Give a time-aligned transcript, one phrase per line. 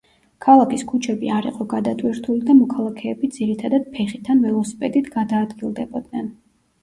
[0.43, 6.33] ქალაქის ქუჩები არ იყო გადატვირთული და მოქალაქეები ძირითადად ფეხით ან ველოსიპედით გადაადგილდებოდნენ.